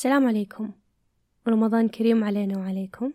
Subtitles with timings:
[0.00, 0.72] السلام عليكم.
[1.48, 3.12] رمضان كريم علينا وعليكم.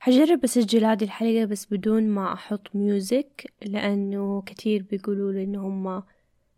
[0.00, 6.02] حجرب أسجل هذه الحلقة بس بدون ما أحط music لأنه كتير بيقولوا لي إنه هم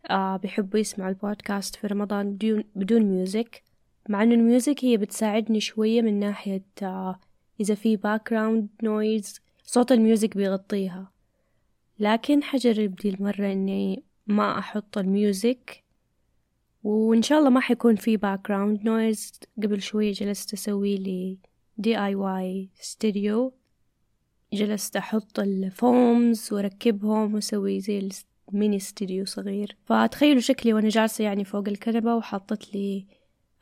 [0.09, 3.63] آه بيحبوا يسمعوا البودكاست في رمضان بدون, بدون music
[4.09, 7.19] مع إنه ال music هي بتساعدني شوية من ناحية آه
[7.59, 11.11] إذا في background noise صوت ال music بيغطيها.
[11.99, 15.82] لكن حجرب دي المرة إني ما أحط ال music
[16.83, 19.31] وإن شاء الله ما حيكون في background noise
[19.63, 21.37] قبل شوية جلست أسوي لي
[21.77, 23.53] DIY studio
[24.53, 28.09] جلست أحط ال foams وأركبهم وأسوي زي
[28.53, 29.77] ال mini studio صغير.
[29.85, 33.05] فتخيلوا شكلي وأنا جالسة يعني فوق الكنبة وحطت لي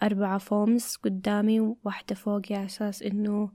[0.03, 3.51] أربعة foams قدامي وواحدة فوقي على أساس إنه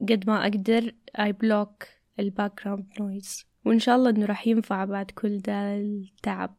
[0.00, 1.84] قد ما أقدر أ block
[2.20, 6.56] ال background noise وإن شاء الله إنه راح ينفع بعد كل ده التعب.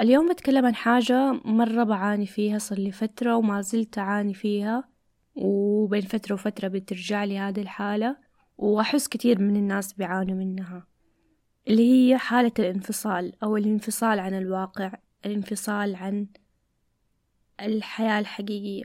[0.00, 4.88] اليوم بتكلم عن حاجة مرة بعاني فيها صار لي فترة وما زلت أعاني فيها
[5.34, 8.16] وبين فترة وفترة بترجع لي هذه الحالة
[8.58, 10.86] وأحس كتير من الناس بيعانوا منها.
[11.68, 14.92] اللي هي حالة الانفصال أو الانفصال عن الواقع
[15.26, 16.26] الانفصال عن
[17.60, 18.84] الحياة الحقيقية.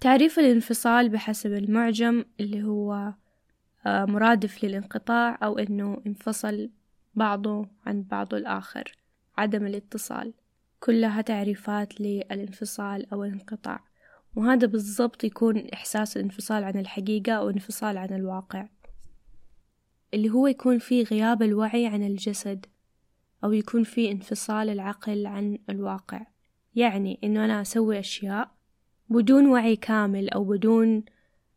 [0.00, 3.14] تعريف الانفصال بحسب المعجم اللي هو
[3.86, 6.70] آه، مرادف للانقطاع أو إنه انفصل
[7.14, 8.97] بعضه عن بعضه الآخر.
[9.38, 10.34] عدم الاتصال
[10.80, 13.84] كلها تعريفات للانفصال أو الانقطاع
[14.36, 18.68] وهذا بالضبط يكون إحساس الانفصال عن الحقيقة أو انفصال عن الواقع.
[20.14, 22.66] اللي هو يكون فيه غياب الوعي عن الجسد
[23.44, 26.26] أو يكون فيه انفصال العقل عن الواقع.
[26.74, 28.50] يعني إنه أنا أسوي أشياء
[29.08, 31.04] بدون وعي كامل أو بدون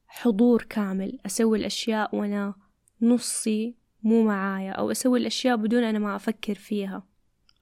[0.07, 1.19] حضور كامل.
[1.25, 2.53] أسوي الأشياء وأنا
[3.01, 7.10] نصي مو معايا أو أسوي الأشياء بدون أنا ما أفكر فيها.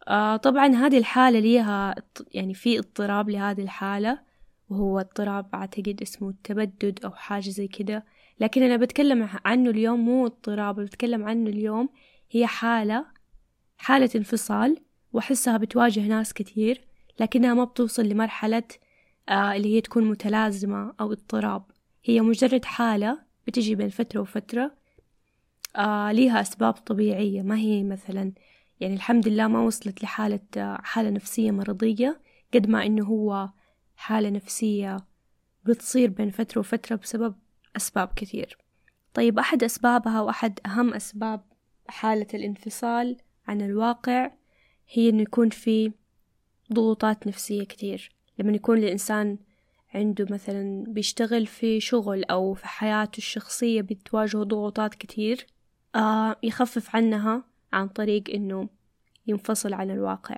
[0.08, 1.96] آه طبعا هذه الحالة ليها
[2.32, 4.20] يعني في اضطراب لهذه الحالة
[4.70, 8.06] وهو اضطراب أعتقد اسمه التبدد أو حاجة زي كده.
[8.40, 11.90] لكن أنا بتكلم عنه اليوم مو اضطراب بتكلم عنه اليوم
[12.32, 13.06] هي حالة
[13.78, 14.78] حالة انفصال
[15.14, 16.82] وأحسها بتواجه ناس كتير
[17.20, 18.64] لكنها ما بتوصل لمرحلة
[19.30, 21.64] آه اللي هي تكون متلازمة أو اضطراب.
[22.06, 24.72] هي مجرد حالة بتجي بين فترة وفترة
[25.76, 27.42] آه ليها أسباب طبيعية.
[27.42, 28.32] ما هي مثلا
[28.80, 30.40] يعني الحمد لله ما وصلت لحالة
[30.84, 32.22] حالة نفسية مرضية
[32.54, 33.50] قد ما إنه هو
[33.96, 34.98] حالة نفسية
[35.66, 37.36] بتصير بين فترة وفترة بسبب
[37.78, 38.58] أسباب كثير.
[39.14, 41.42] طيب أحد أسبابها وأحد أهم أسباب
[41.88, 44.32] حالة الانفصال عن الواقع
[44.90, 45.92] هي إنه يكون في
[46.74, 49.38] ضغوطات نفسية كتير لما يكون الإنسان
[49.94, 55.48] عنده مثلا بيشتغل في شغل أو في حياته الشخصية بتواجهه ضغوطات كتير
[55.96, 57.44] آه يخفف عنها
[57.74, 58.70] عن طريق إنه
[59.28, 60.36] ينفصل عن الواقع.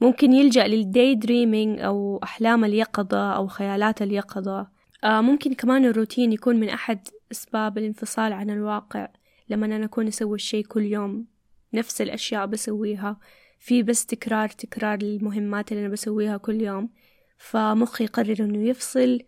[0.00, 4.68] ممكن يلجأ لل daydreaming أو أحلام اليقظة أو خيالات اليقظة.
[5.04, 9.08] آه ممكن كمان الروتين يكون من أحد أسباب الانفصال عن الواقع.
[9.48, 11.26] لما أنا أكون أسوي الشي كل يوم
[11.74, 13.20] نفس الأشياء بسويها.
[13.58, 16.90] في بس تكرار تكرار للمهمات اللي أنا بسويها كل يوم.
[17.38, 19.18] فمخي يقرر إنه يفصل.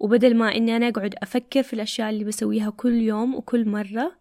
[0.00, 4.12] وبدل ما إني أنا أقعد أفكر في الأشياء اللي بسويها كل يوم وكل مرة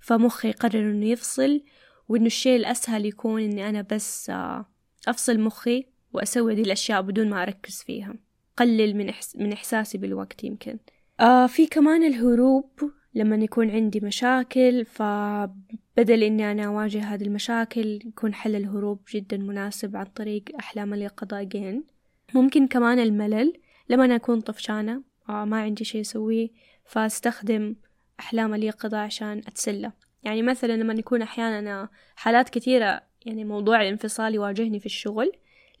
[0.00, 1.60] فمخي يقرر إنه يفصل.
[2.08, 4.66] وإنه الشيء الأسهل يكون إني أنا بس آه،
[5.08, 8.14] أفصل مخي وأسوي دي الأشياء بدون ما أركز فيها.
[8.56, 10.78] قلل من, إحس من إحساسي بالوقت يمكن.
[11.20, 12.70] آه في كمان الهروب
[13.14, 19.96] لما يكون عندي مشاكل فبدل إني أنا أواجه هذه المشاكل يكون حل الهروب جدا مناسب
[19.96, 21.84] عن طريق أحلام اليقظة أجين
[22.34, 23.52] ممكن كمان الملل
[23.88, 26.48] لما أنا أكون طفشانة آه ما عندي شي أسويه
[26.84, 27.76] فأستخدم
[28.20, 29.92] أحلام اليقظة عشان أتسلى.
[30.24, 35.32] يعني مثلا لما يكون أحيانا حالات كثيرة يعني موضوع الانفصال يواجهني في الشغل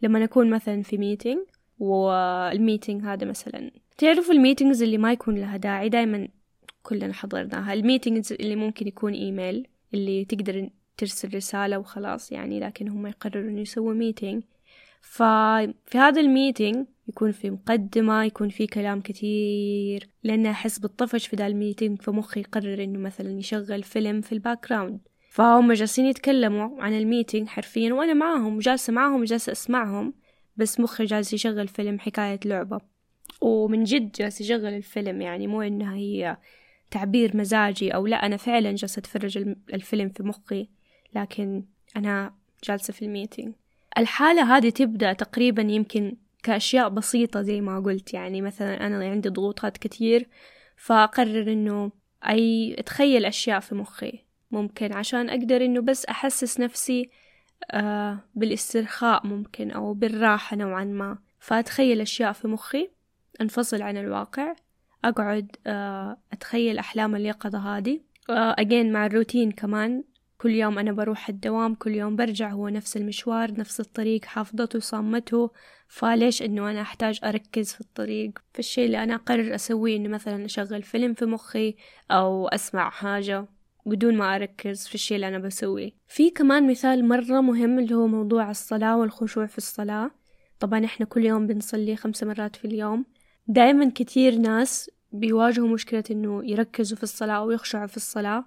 [0.02, 1.38] لما أكون مثلا في meeting
[1.78, 3.70] وال meeting هذا مثلا.
[3.98, 6.28] تعرفوا ال meetings اللي ما يكون لها داعي دايما
[6.82, 7.72] كلنا حضرناها.
[7.72, 13.50] ال meetings اللي ممكن يكون إيميل اللي تقدر ترسل رسالة وخلاص يعني لكن هم يقرروا
[13.50, 14.42] إنه يسووا meeting
[15.00, 21.36] ففي هذا ال meeting يكون في مقدمة يكون في كلام كثير لأنه أحس بالطفش في
[21.36, 25.00] ذا ال meeting فمخي يقرر إنه مثلا يشغل فيلم في ال background
[25.30, 30.14] فهم جالسين يتكلموا عن ال meeting حرفيا وأنا معاهم جالسة معاهم وجالسة أسمعهم
[30.56, 32.80] بس مخي جالس يشغل فيلم حكاية لعبة.
[33.40, 36.36] ومن جد جالس يشغل الفيلم يعني مو إنها هي
[36.90, 39.38] تعبير مجازي أو لا أنا فعلا جالسة أتفرج
[39.74, 40.68] الفيلم في مخي
[41.14, 41.64] لكن
[41.96, 42.34] أنا
[42.64, 43.54] جالسة في الميتينج
[43.98, 48.14] الحالة هذه تبدأ تقريبا يمكن كأشياء بسيطة زي ما قلت.
[48.14, 50.28] يعني مثلا أنا عندي ضغوطات كتير
[50.76, 51.92] فأقرر إنه
[52.28, 57.10] أي أتخيل أشياء في مخي ممكن عشان أقدر إنه بس أحسس نفسي
[57.70, 61.18] آه بالاسترخاء ممكن أو بالراحة نوعا ما.
[61.40, 62.90] فأتخيل أشياء في مخي
[63.40, 64.54] أنفصل عن الواقع
[65.04, 68.00] أقعد آه، أتخيل أحلام اليقظة هذه
[68.30, 70.04] أجين مع الروتين كمان
[70.44, 75.50] كل يوم أنا بروح الدوام كل يوم برجع هو نفس المشوار نفس الطريق حافظته صامته
[75.88, 80.82] فليش إنه أنا أحتاج أركز في الطريق؟ فالشي اللي أنا أقرر أسويه إنه مثلا أشغل
[80.82, 81.76] فيلم في مخي
[82.10, 83.46] أو أسمع حاجة
[83.86, 85.90] بدون ما أركز في الشي اللي أنا بسويه.
[86.08, 90.10] في كمان مثال مرة مهم اللي هو موضوع الصلاة والخشوع في الصلاة.
[90.60, 93.04] طبعا إحنا كل يوم بنصلي خمس مرات في اليوم.
[93.46, 98.44] دائما كتير ناس بيواجهوا مشكلة إنه يركزوا في الصلاة أو يخشعوا في الصلاة.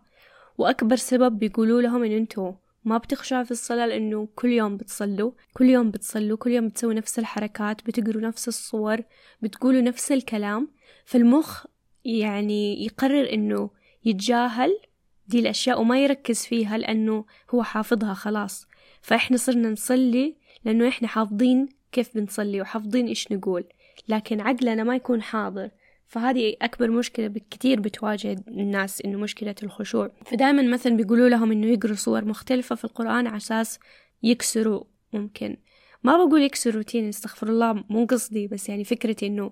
[0.57, 2.51] وأكبر سبب بيقولوا لهم إن أنتوا
[2.85, 7.19] ما بتخشعوا في الصلاة لأنه كل يوم بتصلوا كل يوم بتصلوا كل يوم بتسووا نفس
[7.19, 8.97] الحركات بتقروا نفس الصور
[9.41, 10.67] بتقولوا نفس الكلام.
[11.05, 11.65] فالمخ
[12.05, 13.69] يعني يقرر إنه
[14.05, 14.79] يتجاهل
[15.27, 18.67] دي الأشياء وما يركز فيها لأنه هو حافظها خلاص.
[19.01, 23.63] فإحنا صرنا نصلي لأنه إحنا حافظين كيف بنصلي وحافظين إيش نقول.
[24.07, 25.69] لكن عقلنا ما يكون حاضر.
[26.07, 30.11] فهذه أكبر مشكلة كتير بتواجه الناس إنه مشكلة الخشوع.
[30.25, 33.79] فدائما مثلا بيقولوا لهم إنه يقروا صور مختلفة في القرآن على أساس
[34.23, 34.83] يكسروا
[35.13, 35.57] ممكن.
[36.03, 39.51] ما بقول يكسر روتين استغفر الله مو قصدي بس يعني فكرتي إنه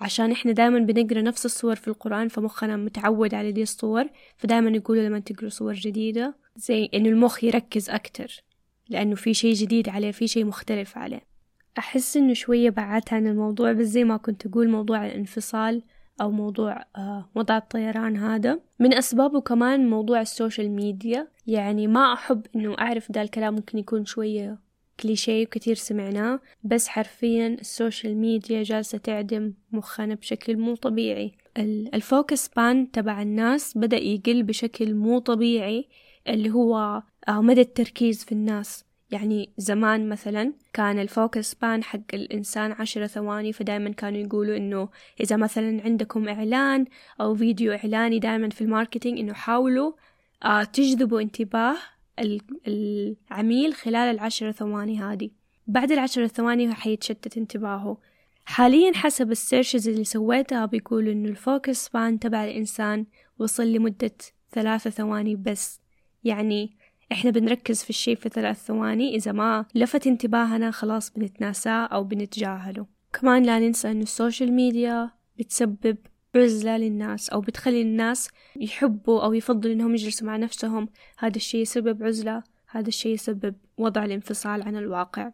[0.00, 4.04] عشان إحنا دائما بنقرأ نفس الصور في القرآن فمخنا متعود على دي الصور
[4.36, 8.42] فدائما يقولوا لما تقرأ صور جديدة زي إنه المخ يركز أكتر
[8.88, 11.33] لأنه في شيء جديد عليه في شيء مختلف عليه.
[11.78, 15.82] أحس إنه شوية بعدت عن الموضوع بس زي ما كنت أقول موضوع الانفصال
[16.20, 18.60] أو موضوع آه وضع الطيران هذا.
[18.78, 21.28] من أسبابه كمان موضوع ال social media.
[21.46, 24.58] يعني ما أحب إنه أعرف ده الكلام ممكن يكون شوية
[25.00, 31.32] كليشيه وكتير سمعناه بس حرفيا ال social media جالسة تعدم مخنا بشكل مو طبيعي.
[31.94, 35.88] ال focus span تبع الناس بدأ يقل بشكل مو طبيعي
[36.28, 38.84] اللي هو آه، مدى التركيز في الناس.
[39.14, 44.88] يعني زمان مثلا كان ال focus span حق الإنسان عشرة ثواني فدايما كانوا يقولوا إنه
[45.20, 46.84] إذا مثلا عندكم إعلان
[47.20, 49.92] أو فيديو إعلاني دايما في ال marketing إنه حاولوا
[50.44, 51.76] آه تجذبوا انتباه
[52.68, 55.30] العميل خلال العشرة ثواني هذه.
[55.66, 57.98] بعد العشرة ثواني حيتشتت انتباهه.
[58.44, 63.06] حاليا حسب ال searches اللي سويتها بيقولوا إنه ال focus span تبع الإنسان
[63.38, 64.16] وصل لمدة
[64.52, 65.80] ثلاثة ثواني بس.
[66.24, 66.76] يعني
[67.14, 69.16] إحنا بنركز في الشيء في ثلاث ثواني.
[69.16, 72.86] إذا ما لفت انتباهنا خلاص بنتناساه أو بنتجاهله.
[73.12, 75.96] كمان لا ننسى إنه ال social media بتسبب
[76.36, 80.88] عزلة للناس أو بتخلي الناس يحبوا أو يفضلوا إنهم يجلسوا مع نفسهم.
[81.18, 85.32] هذا الشيء يسبب عزلة هذا الشيء يسبب وضع الانفصال عن الواقع.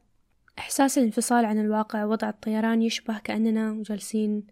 [0.59, 4.47] إحساس الانفصال عن الواقع وضع الطيران يشبه كأننا جالسين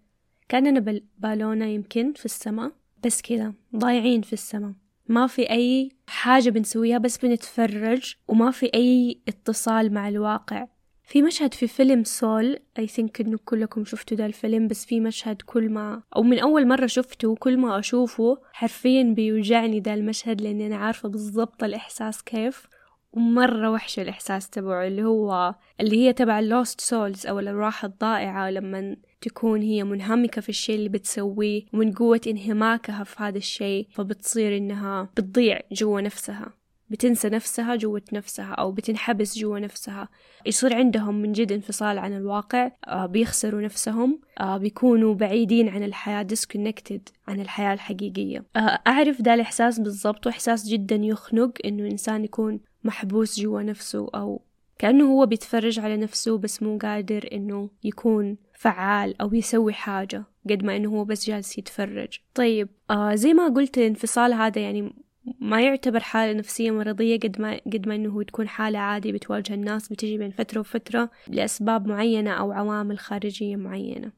[0.49, 2.73] كأننا بالونة يمكن في السماء
[3.05, 4.73] بس كذا ضايعين في السماء.
[5.09, 10.67] ما في أي حاجة بنسويها بس بنتفرج وما في أي اتصال مع الواقع.
[11.05, 15.43] في مشهد في فيلم سول اي ثينك إنه كلكم شفتوا ده الفيلم بس في مشهد
[15.43, 20.67] كل ما أو من أول مرة شفته كل ما أشوفه حرفيا بيوجعني ده المشهد لأني
[20.67, 22.67] أنا عارفة بالضبط الإحساس كيف.
[23.13, 28.51] ومرة وحش الإحساس تبعه اللي هو اللي هي تبع ال lost souls أو الأرواح الضائعة
[28.51, 34.57] لما تكون هي منهمكة في الشيء اللي بتسويه ومن قوة انهماكها في هذا الشيء فبتصير
[34.57, 36.53] إنها بتضيع جوا نفسها
[36.91, 40.09] بتنسى نفسها جوة نفسها أو بتنحبس جوا نفسها.
[40.47, 46.27] يصير عندهم من جد انفصال عن الواقع آه بيخسروا نفسهم آه بيكونوا بعيدين عن الحياة
[46.35, 48.45] disconnected عن الحياة الحقيقية.
[48.57, 54.43] آه أعرف ده الإحساس بالضبط وإحساس جدا يخنق إنه إنسان يكون محبوس جوا نفسه أو
[54.79, 60.65] كأنه هو بيتفرج على نفسه بس مو قادر إنه يكون فعال أو يسوي حاجة قد
[60.65, 62.19] ما إنه هو بس جالس يتفرج.
[62.35, 64.93] طيب آه زي ما قلت الانفصال هذا يعني
[65.41, 69.89] ما يعتبر حالة نفسية مرضية قد ما قد ما إنه تكون حالة عادية بتواجه الناس
[69.89, 74.13] بتجي بين فترة وفترة لأسباب معينة أو عوامل خارجية معينة.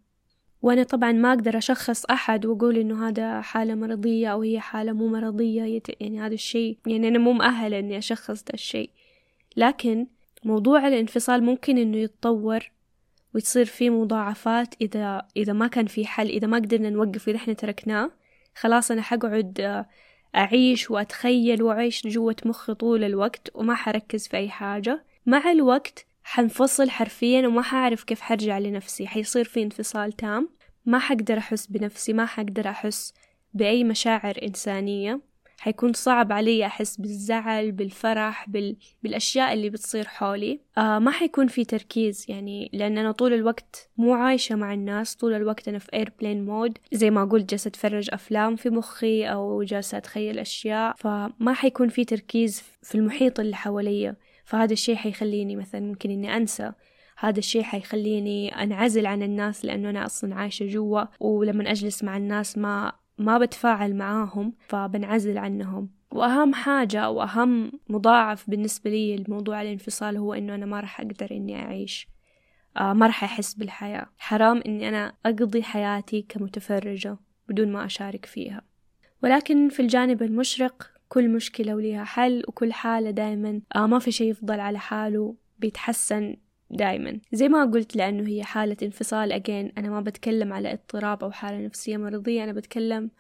[0.63, 5.09] وأنا طبعا ما أقدر أشخص أحد وأقول إنه هذا حالة مرضية أو هي حالة مو
[5.09, 8.91] مرضية يعني هذا الشيء يعني أنا مو مؤهلة إني أشخص ده الشيء.
[9.57, 10.07] لكن
[10.45, 12.71] موضوع الانفصال ممكن إنه يتطور
[13.35, 17.55] وتصير فيه مضاعفات إذا إذا ما كان في حل إذا ما قدرنا نوقف إذا إحنا
[17.55, 18.11] تركناه
[18.55, 19.87] خلاص أنا حقعد
[20.35, 25.05] أعيش وأتخيل وأعيش جوة مخي طول الوقت وما حركز في أي حاجة.
[25.27, 29.07] مع الوقت حنفصل حرفيا وما حعرف كيف حرجع لنفسي.
[29.07, 30.49] حيصير في انفصال تام.
[30.87, 33.15] ما حقدر أحس بنفسي ما حقدر أحس
[33.55, 35.21] بأي مشاعر إنسانية.
[35.61, 38.77] حيكون صعب علي أحس بالزعل بالفرح بال...
[39.03, 40.61] بالأشياء اللي بتصير حولي.
[40.79, 45.35] آه ما حيكون في تركيز يعني لأن أنا طول الوقت مو عايشة مع الناس طول
[45.35, 49.99] الوقت أنا في airplane mode زي ما قلت جالسة أتفرج أفلام في مخي أو جالسة
[49.99, 50.95] أتخيل أشياء.
[50.97, 54.17] فما حيكون في تركيز في المحيط اللي حواليا.
[54.45, 56.73] فهذا الشيء حيخليني مثلا ممكن إني أنسى.
[57.19, 61.05] هذا الشيء حيخليني أنعزل عن الناس لأنه أنا أصلا عايشة جوا.
[61.21, 65.91] ولما أجلس مع الناس ما ما بتفاعل معاهم فبنعزل عنهم.
[66.13, 71.63] وأهم حاجة وأهم مضاعف بالنسبة لي الموضوع الانفصال هو إنه أنا ما راح أقدر إني
[71.63, 72.09] أعيش.
[72.77, 74.07] آه ما راح أحس بالحياة.
[74.19, 77.17] حرام إني أنا أقضي حياتي كمتفرجة
[77.49, 78.63] بدون ما أشارك فيها.
[79.23, 84.29] ولكن في الجانب المشرق كل مشكلة وليها حل وكل حالة دايما آه ما في شي
[84.29, 86.37] يفضل على حاله بيتحسن
[86.71, 87.21] دايما.
[87.33, 89.33] زي ما قلت لأنه هي حالة انفصال.
[89.33, 93.11] أجين أنا ما بتكلم على اضطراب أو حالة نفسية مرضية أنا بتكلم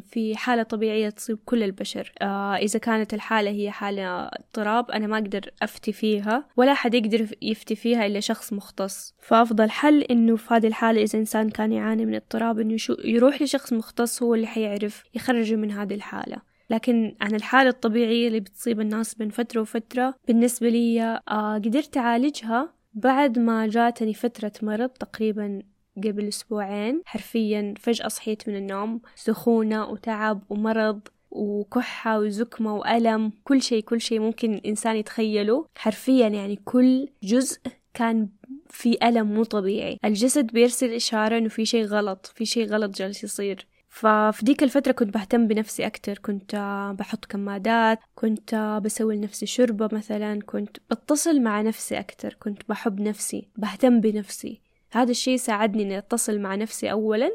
[0.00, 2.12] في حالة طبيعية تصيب كل البشر.
[2.22, 7.26] آه إذا كانت الحالة هي حالة اضطراب أنا ما أقدر أفتي فيها ولا حد يقدر
[7.42, 9.14] يفتي فيها إلا شخص مختص.
[9.20, 13.72] فأفضل حل إنه في هذه الحالة إذا إنسان كان يعاني من اضطراب إنه يروح لشخص
[13.72, 16.36] مختص هو اللي حيعرف يخرجه من هذه الحالة.
[16.70, 22.81] لكن عن الحالة الطبيعية اللي بتصيب الناس بين فترة وفترة بالنسبة لي آه قدرت أعالجها
[22.94, 25.62] بعد ما جاتني فترة مرض تقريبا
[25.96, 33.82] قبل أسبوعين حرفيا فجأة صحيت من النوم سخونة وتعب ومرض وكحة وزكمة وألم كل شيء
[33.82, 35.66] كل شيء ممكن الإنسان يتخيله.
[35.76, 37.60] حرفيا يعني كل جزء
[37.94, 38.28] كان
[38.70, 39.98] في ألم مو طبيعي.
[40.04, 43.66] الجسد بيرسل إشارة إنه في شيء غلط في شيء غلط جالس يصير.
[43.92, 46.56] ففي ديك الفترة كنت بهتم بنفسي أكتر كنت
[46.98, 53.48] بحط كمادات كنت بسوي لنفسي شربة مثلا كنت بتصل مع نفسي أكتر كنت بحب نفسي
[53.56, 54.60] بهتم بنفسي.
[54.92, 57.30] هذا الشيء ساعدني إني أتصل مع نفسي أولا.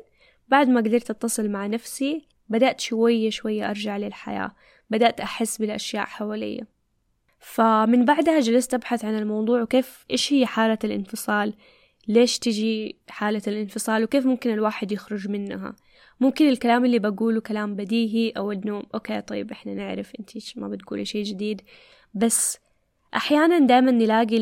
[0.48, 4.52] بعد ما قدرت أتصل مع نفسي بدأت شوية شوية أرجع للحياة.
[4.90, 6.66] بدأت أحس بالأشياء حواليا.
[7.40, 11.54] فمن بعدها جلست أبحث عن الموضوع وكيف إيش هي حالة الانفصال؟
[12.08, 15.76] ليش تجي حالة الانفصال وكيف ممكن الواحد يخرج منها؟
[16.20, 21.06] ممكن الكلام اللي بقوله كلام بديهي أو إنه أوكي طيب إحنا نعرف أنتي ما بتقولي
[21.06, 21.62] شيء جديد.
[22.14, 22.58] بس
[23.16, 24.40] أحيانا دائما نلاقي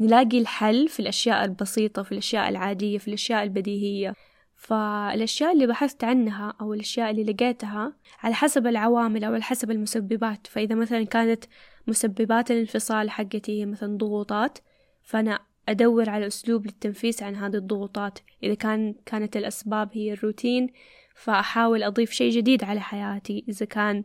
[0.00, 4.14] نلاقي الحل في الأشياء البسيطة في الأشياء العادية في الأشياء البديهية.
[4.56, 7.92] فالأشياء اللي بحثت عنها أو الأشياء اللي لقيتها
[8.22, 10.46] على حسب العوامل أو على حسب المسببات.
[10.46, 11.44] فإذا مثلا كانت
[11.86, 14.58] مسببات الانفصال حقتي مثلا ضغوطات
[15.02, 18.18] فأنا أدور على أسلوب للتنفيس عن هذه الضغوطات.
[18.42, 20.66] إذا كان كانت الأسباب هي الروتين
[21.14, 23.44] فأحاول أضيف شيء جديد على حياتي.
[23.48, 24.04] إذا كان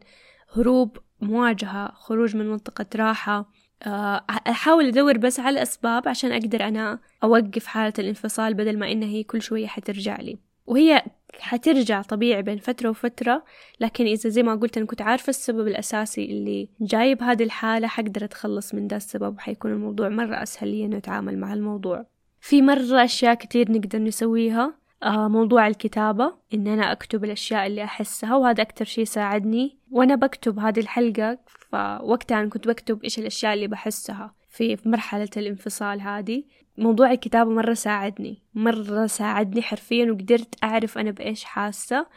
[0.53, 3.51] هروب مواجهة خروج من منطقة راحة
[3.84, 9.07] آه، أحاول أدور بس على الأسباب عشان أقدر أنا أوقف حالة الانفصال بدل ما إنها
[9.07, 10.38] هي كل شوية حترجع لي.
[10.67, 11.03] وهي
[11.39, 13.43] حترجع طبيعي بين فترة وفترة
[13.79, 18.25] لكن إذا زي ما قلت أنا كنت عارفة السبب الأساسي اللي جايب هذه الحالة حقدر
[18.25, 22.05] أتخلص من ده السبب وحيكون الموضوع مرة أسهل لي إنه أتعامل مع الموضوع.
[22.41, 28.36] في مرة أشياء كتير نقدر نسويها آه موضوع الكتابة إن أنا أكتب الأشياء اللي أحسها
[28.36, 29.77] وهذا أكتر شي ساعدني.
[29.91, 31.38] وأنا بكتب هذه الحلقة
[31.72, 36.43] فوقتها أنا كنت بكتب إيش الأشياء اللي بحسها في مرحلة الانفصال هذه.
[36.77, 42.08] موضوع الكتابة مرة ساعدني مرة ساعدني حرفيا وقدرت أعرف أنا بإيش حاسة.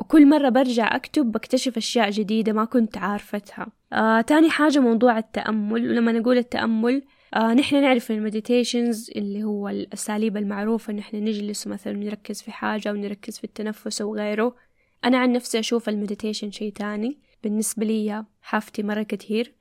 [0.00, 3.66] وكل مرة برجع أكتب بكتشف أشياء جديدة ما كنت عارفتها.
[3.92, 7.02] آه، تاني حاجة موضوع التأمل ولما نقول التأمل
[7.34, 12.92] آه، نحن نعرف المديتيشنز اللي هو الأساليب المعروفة إن إحنا نجلس مثلا نركز في حاجة
[12.92, 14.54] ونركز في التنفس أو غيره.
[15.04, 17.18] أنا عن نفسي أشوف ال meditation شي تاني.
[17.42, 19.54] بالنسبة لي حأفتي مرة كتير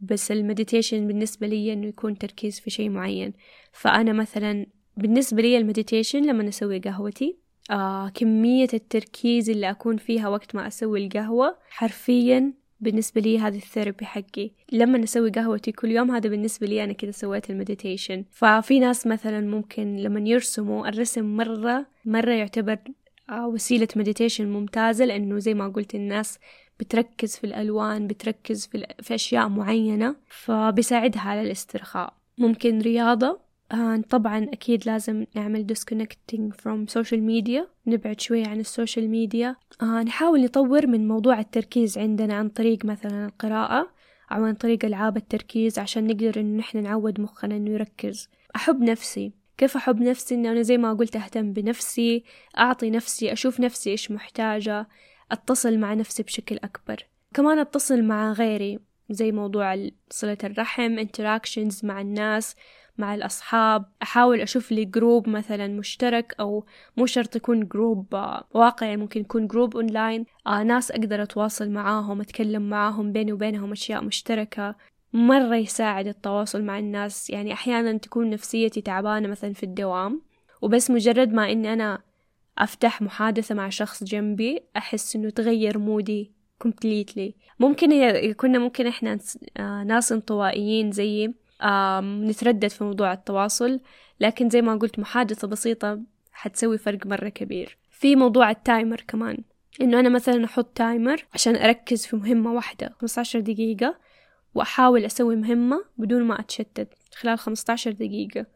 [0.00, 3.32] بس ال meditation بالنسبة لي إنه يكون تركيز في شيء معين.
[3.72, 7.36] فأنا مثلا بالنسبة لي ال meditation لما أسوي قهوتي
[7.70, 13.62] آه كمية التركيز اللي أكون فيها وقت ما أسوي القهوة حرفيا بالنسبة لي هذه ال
[13.62, 14.50] therapy حقي.
[14.72, 18.24] لما أسوي قهوتي كل يوم هذا بالنسبة لي أنا كده سويت ال meditation.
[18.30, 22.78] ففي ناس مثلا ممكن لما يرسموا الرسم مرة مرة يعتبر
[23.30, 26.38] آه، وسيلة meditation ممتازة لأنه زي ما قلت الناس
[26.80, 32.14] بتركز في الألوان بتركز في, في أشياء معينة فبيساعدها على الاسترخاء.
[32.38, 33.40] ممكن رياضة
[33.72, 39.56] آه طبعا أكيد لازم نعمل disconnecting from social media نبعد شوية عن ال social media.
[39.82, 43.90] آه نحاول نطور من موضوع التركيز عندنا عن طريق مثلا القراءة
[44.32, 48.28] أو عن طريق ألعاب التركيز عشان نقدر إنه نحن نعود مخنا إنه يركز.
[48.56, 49.32] أحب نفسي.
[49.58, 52.24] كيف أحب نفسي؟ إنه أنا زي ما قلت أهتم بنفسي
[52.58, 54.88] أعطي نفسي أشوف نفسي إيش محتاجة.
[55.32, 57.06] أتصل مع نفسي بشكل أكبر.
[57.34, 58.78] كمان أتصل مع غيري
[59.10, 62.56] زي موضوع صلة الرحم interactions مع الناس
[62.98, 63.84] مع الأصحاب.
[64.02, 66.64] أحاول أشوف لي group مثلا مشترك أو
[66.96, 68.14] مو شرط يكون group
[68.54, 74.04] واقعي ممكن يكون group online آه ناس أقدر أتواصل معاهم أتكلم معاهم بيني وبينهم أشياء
[74.04, 74.74] مشتركة.
[75.12, 77.30] مرة يساعد التواصل مع الناس.
[77.30, 80.22] يعني أحيانا تكون نفسيتي تعبانة مثلا في الدوام.
[80.62, 82.02] وبس مجرد ما إني أنا
[82.58, 86.32] أفتح محادثة مع شخص جنبي أحس إنه تغير mood ي
[86.64, 87.32] completely.
[87.60, 89.18] ممكن كنا ممكن إحنا
[89.56, 91.34] آه، ناس انطوائيين زيي
[92.02, 93.80] نتردد في موضوع التواصل
[94.20, 96.00] لكن زي ما قلت محادثة بسيطة
[96.32, 97.78] حتسوي فرق مرة كبير.
[97.90, 99.38] في موضوع ال timer كمان
[99.80, 103.98] إنه أنا مثلا أحط timer عشان أركز في مهمة واحدة 15 دقيقة
[104.54, 108.46] وأحاول أسوي مهمة بدون ما أتشتت خلال 15 دقيقة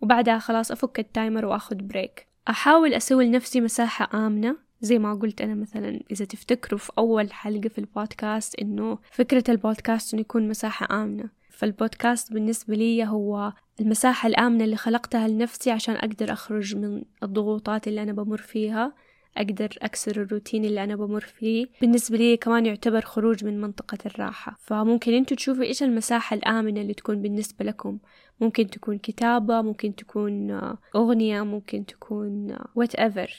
[0.00, 5.40] وبعدها خلاص أفك ال timer وأخذ break أحاول أسوي لنفسي مساحة آمنة زي ما قلت
[5.40, 11.02] أنا مثلا إذا تفتكروا في أول حلقة في البودكاست إنه فكرة البودكاست إنه يكون مساحة
[11.02, 11.30] آمنة.
[11.50, 18.02] فالبودكاست بالنسبة لي هو المساحة الآمنة اللي خلقتها لنفسي عشان أقدر أخرج من الضغوطات اللي
[18.02, 18.92] أنا بمر فيها.
[19.36, 21.66] أقدر أكسر الروتين اللي أنا بمر فيه.
[21.80, 24.58] بالنسبة لي كمان يعتبر خروج من منطقة الراحة.
[24.60, 27.98] فممكن أنتوا تشوفوا إيش المساحة الآمنة اللي تكون بالنسبة لكم.
[28.40, 30.60] ممكن تكون كتابة ممكن تكون
[30.96, 33.30] أغنية ممكن تكون whatever.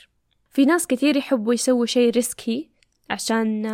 [0.50, 2.70] في ناس كثير يحبوا يسووا شيء risky
[3.10, 3.66] عشان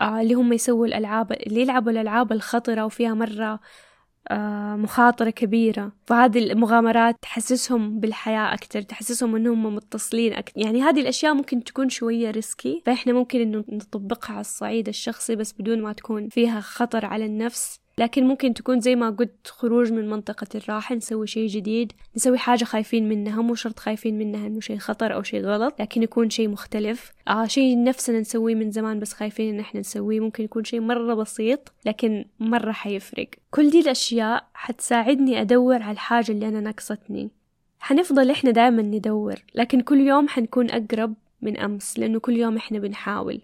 [0.00, 3.60] آه، اللي هم يسووا الألعاب اللي يلعبوا الألعاب الخطرة وفيها مرة آه،
[4.76, 5.92] مخاطرة كبيرة.
[6.06, 10.60] فهذه المغامرات تحسسهم بالحياة أكتر تحسسهم أنهم متصلين أكتر.
[10.60, 15.52] يعني هذه الأشياء ممكن تكون شوية risky فإحنا ممكن أنه نطبقها على الصعيد الشخصي بس
[15.52, 17.83] بدون ما تكون فيها خطر على النفس.
[17.98, 22.64] لكن ممكن تكون زي ما قلت خروج من منطقة الراحة نسوي شيء جديد نسوي حاجة
[22.64, 26.48] خايفين منها مو شرط خايفين منها إنه شيء خطر أو شيء غلط لكن يكون شيء
[26.48, 27.12] مختلف.
[27.28, 31.14] آه شيء نفسنا نسويه من زمان بس خايفين إن إحنا نسويه ممكن يكون شيء مرة
[31.14, 33.28] بسيط لكن مرة حيفرق.
[33.50, 37.30] كل دي الأشياء حتساعدني أدور على الحاجة اللي أنا ناقصتني.
[37.80, 42.78] حنفضل إحنا دائما ندور لكن كل يوم حنكون أقرب من أمس لأنه كل يوم إحنا
[42.78, 43.40] بنحاول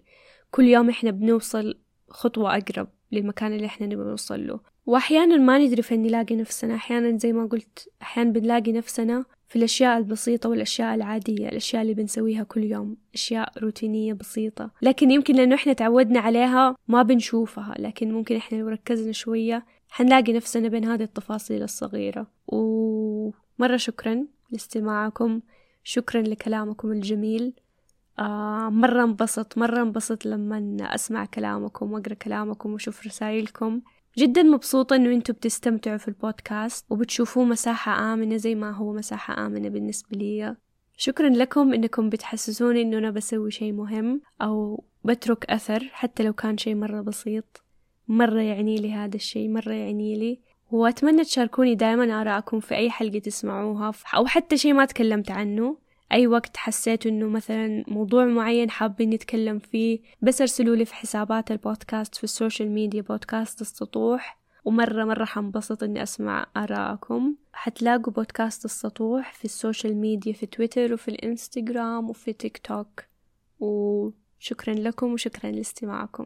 [0.51, 1.77] كل يوم إحنا بنوصل
[2.09, 2.87] خطوة أقرب.
[3.11, 4.59] للمكان اللي إحنا نبغى نوصل له.
[4.85, 6.75] وأحيانا ما ندري فين نلاقي نفسنا.
[6.75, 12.43] أحيانا زي ما قلت أحيانا بنلاقي نفسنا في الأشياء البسيطة والأشياء العادية الأشياء اللي بنسويها
[12.43, 14.71] كل يوم أشياء روتينية بسيطة.
[14.81, 17.75] لكن يمكن لأنه إحنا تعودنا عليها ما بنشوفها.
[17.79, 22.27] لكن ممكن إحنا لو ركزنا شوية حنلاقي نفسنا بين هذه التفاصيل الصغيرة.
[22.47, 25.41] ومرة شكرا لاستماعكم.
[25.83, 27.53] شكرا لكلامكم الجميل.
[28.21, 33.81] آه مرة انبسط مرة انبسط لما أسمع كلامكم وأقرأ كلامكم وأشوف رسائلكم.
[34.17, 39.69] جدا مبسوطة إنه أنتوا بتستمتعوا في البودكاست وبتشوفوه مساحة آمنة زي ما هو مساحة آمنة
[39.69, 40.55] بالنسبة لي.
[40.97, 46.57] شكرا لكم إنكم بتحسسوني إنه أنا بسوي شيء مهم أو بترك أثر حتى لو كان
[46.57, 47.63] شيء مرة بسيط.
[48.07, 50.39] مرة يعني لي هذا الشيء مرة يعني لي.
[50.71, 55.77] وأتمنى تشاركوني دائما آراءكم في أي حلقة تسمعوها أو حتى شيء ما تكلمت عنه.
[56.11, 61.51] أي وقت حسيتوا إنه مثلا موضوع معين حابين نتكلم فيه بس ارسلوا لي في حسابات
[61.51, 64.41] البودكاست في ال social media بودكاست السطوح.
[64.65, 70.93] ومرة مرة حنبسط إني أسمع آراءكم حتلاقوا بودكاست السطوح في ال social media في تويتر
[70.93, 73.03] وفي الإنستغرام وفي تيك توك.
[73.59, 76.25] وشكرا لكم وشكرا لاستماعكم.